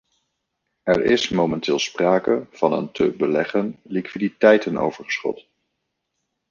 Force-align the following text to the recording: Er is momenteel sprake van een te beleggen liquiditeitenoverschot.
Er 0.83 1.03
is 1.05 1.29
momenteel 1.29 1.79
sprake 1.79 2.47
van 2.51 2.73
een 2.73 2.91
te 2.91 3.11
beleggen 3.11 3.79
liquiditeitenoverschot. 3.83 5.47